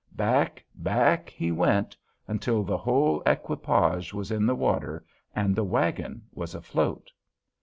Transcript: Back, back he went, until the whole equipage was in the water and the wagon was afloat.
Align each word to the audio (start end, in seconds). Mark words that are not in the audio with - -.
Back, 0.15 0.65
back 0.73 1.29
he 1.29 1.51
went, 1.51 1.95
until 2.27 2.63
the 2.63 2.75
whole 2.75 3.21
equipage 3.23 4.15
was 4.15 4.31
in 4.31 4.47
the 4.47 4.55
water 4.55 5.05
and 5.35 5.55
the 5.55 5.63
wagon 5.63 6.23
was 6.33 6.55
afloat. 6.55 7.11